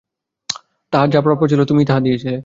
তাহার 0.93 1.07
যাহা 1.09 1.23
প্রাপ্য 1.23 1.43
ছিল, 1.47 1.61
তুমি 1.65 1.81
তাহাই 1.85 2.01
দিয়াছিলে। 2.01 2.37